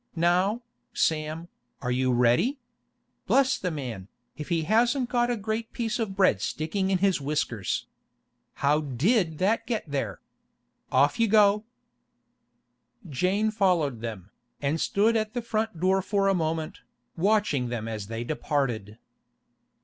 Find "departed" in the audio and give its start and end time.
18.23-18.97